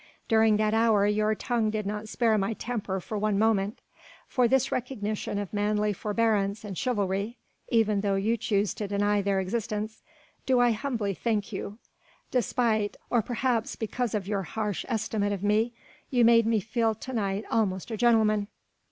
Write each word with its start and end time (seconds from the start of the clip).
During 0.27 0.57
that 0.57 0.73
hour 0.73 1.05
your 1.05 1.35
tongue 1.35 1.69
did 1.69 1.85
not 1.85 2.09
spare 2.09 2.35
my 2.35 2.53
temper 2.55 2.99
for 2.99 3.19
one 3.19 3.37
moment. 3.37 3.81
For 4.27 4.47
this 4.47 4.71
recognition 4.71 5.37
of 5.37 5.53
manly 5.53 5.93
forbearance 5.93 6.63
and 6.63 6.75
chivalry 6.75 7.37
even 7.69 8.01
though 8.01 8.15
you 8.15 8.35
choose 8.35 8.73
to 8.73 8.87
deny 8.87 9.21
their 9.21 9.39
existence 9.39 10.01
do 10.47 10.59
I 10.59 10.71
humbly 10.71 11.13
thank 11.13 11.53
you. 11.53 11.77
Despite 12.31 12.97
or 13.11 13.21
perhaps 13.21 13.75
because 13.75 14.15
of 14.15 14.27
your 14.27 14.41
harsh 14.41 14.85
estimate 14.89 15.33
of 15.33 15.43
me 15.43 15.71
you 16.09 16.25
made 16.25 16.47
me 16.47 16.61
feel 16.61 16.95
to 16.95 17.13
night 17.13 17.45
almost 17.51 17.91
a 17.91 17.97
gentleman." 17.97 18.47